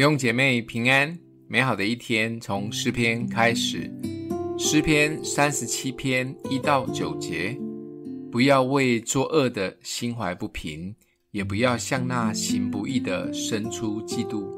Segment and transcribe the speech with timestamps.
[0.00, 1.14] 弟兄姐妹平安，
[1.46, 3.92] 美好的一天从诗篇开始。
[4.58, 7.54] 诗篇三十七篇一到九节：
[8.32, 10.96] 不要为作恶的心怀不平，
[11.32, 14.48] 也不要向那行不义的生出嫉妒，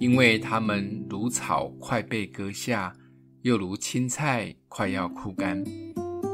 [0.00, 2.92] 因为他们如草快被割下，
[3.42, 5.62] 又如青菜快要枯干。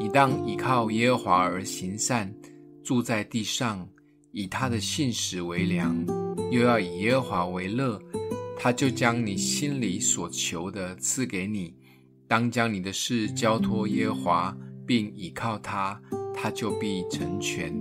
[0.00, 2.34] 你当倚靠耶和华而行善，
[2.82, 3.86] 住在地上，
[4.32, 6.02] 以他的信实为粮，
[6.50, 8.00] 又要以耶和华为乐。
[8.58, 11.74] 他就将你心里所求的赐给你，
[12.26, 14.56] 当将你的事交托耶和华，
[14.86, 16.00] 并倚靠他，
[16.34, 17.72] 他就必成全。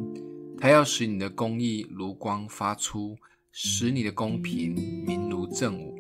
[0.57, 3.17] 他要使你的公义如光发出，
[3.51, 4.75] 使你的公平
[5.05, 5.99] 明如正午。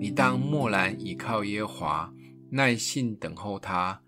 [0.00, 2.14] 你当默然倚靠耶和华，
[2.50, 4.00] 耐心等候他，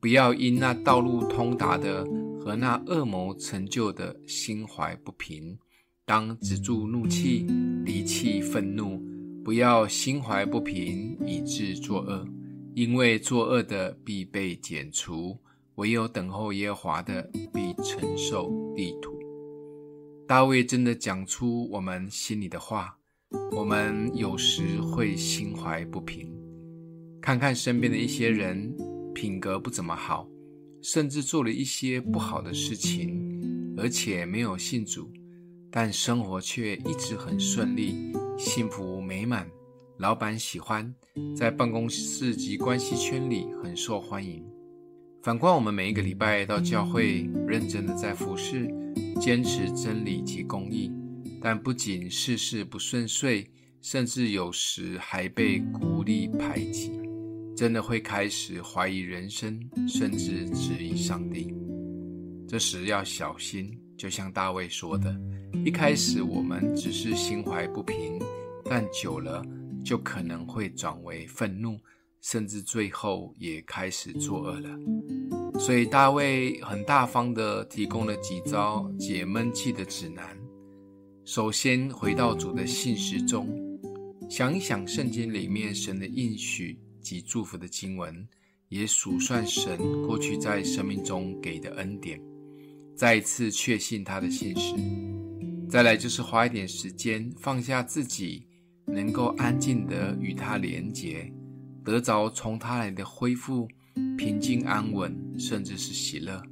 [0.00, 2.04] 不要因那道路通达的
[2.38, 5.58] 和那恶谋成就的心怀不平。
[6.04, 7.46] 当止住怒气，
[7.84, 9.09] 离弃愤怒。
[9.50, 12.24] 不要心怀不平，以致作恶，
[12.72, 15.36] 因为作恶的必被剪除，
[15.74, 17.20] 唯有等候耶和华的
[17.52, 19.18] 必承受地土。
[20.24, 22.96] 大卫真的讲出我们心里的话。
[23.50, 26.32] 我们有时会心怀不平，
[27.20, 28.72] 看看身边的一些人，
[29.12, 30.28] 品格不怎么好，
[30.80, 35.10] 甚至做了一些不好的事情，而且没有信主，
[35.72, 38.12] 但生活却一直很顺利。
[38.40, 39.46] 幸福美满，
[39.98, 40.94] 老板喜欢，
[41.36, 44.42] 在办公室及关系圈里很受欢迎。
[45.22, 48.66] 反观我们每一个礼拜到教会，认真的在服侍，
[49.20, 50.90] 坚持真理及公义，
[51.38, 53.46] 但不仅事事不顺遂，
[53.82, 56.92] 甚至有时还被孤立排挤，
[57.54, 61.54] 真的会开始怀疑人生，甚至质疑上帝。
[62.48, 65.14] 这时要小心，就像大卫说的。
[65.62, 68.18] 一开始我们只是心怀不平，
[68.64, 69.44] 但久了
[69.84, 71.78] 就可能会转为愤怒，
[72.22, 74.70] 甚至最后也开始作恶了。
[75.58, 80.34] 所以大卫很大方地提供了几招解闷气的指南。
[81.26, 83.50] 首先回到主的信实中，
[84.30, 88.26] 想一想圣经里面神的应许及祝福的经文，
[88.70, 89.76] 也数算神
[90.06, 92.18] 过去在生命中给的恩典，
[93.00, 94.74] 再一次确信他的信实。
[95.70, 98.46] 再来就是花一点时间放下自己，
[98.84, 101.32] 能够安静地与他连结，
[101.82, 103.66] 得着从他来的恢复、
[104.18, 106.42] 平静安稳，甚至是喜乐。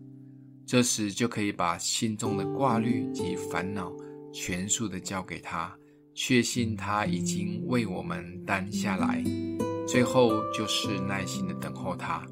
[0.64, 3.92] 这时就可以把心中的挂虑及烦恼
[4.32, 5.76] 全数的交给他，
[6.14, 9.22] 确信他已经为我们担下来。
[9.86, 12.26] 最后就是耐心的等候他，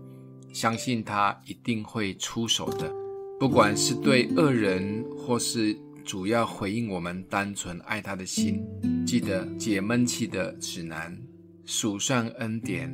[0.54, 2.91] 相信他一定会出手的，
[3.39, 5.77] 不管是对恶人或是。
[6.07, 8.65] 主要回应我们单纯爱他的心，
[9.05, 11.21] 记得解闷气的指南，
[11.65, 12.89] 数算恩典，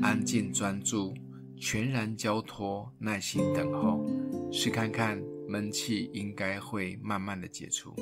[0.00, 1.12] 安静专注，
[1.58, 4.02] 全然交托，耐心等候，
[4.50, 7.94] 试看看闷气应该会慢慢的解除。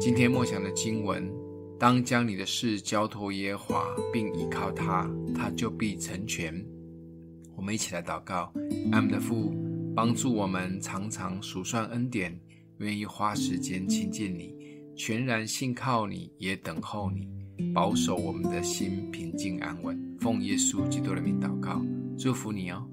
[0.00, 1.32] 今天默想的经文，
[1.78, 6.52] 当将你的事交托耶和华，并倚靠他，他就必成全。
[7.54, 8.52] 我们一起来祷告，
[8.90, 9.54] 爱我们的父，
[9.94, 12.38] 帮助我们常常数算恩典。
[12.78, 14.54] 愿意花时间亲近你，
[14.96, 17.28] 全然信靠你，也等候你，
[17.74, 19.98] 保守我们的心平静安稳。
[20.18, 21.84] 奉耶稣基督的名祷告，
[22.18, 22.88] 祝福你哦。